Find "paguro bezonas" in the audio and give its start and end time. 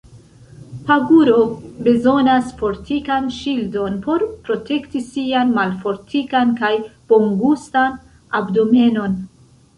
0.85-2.47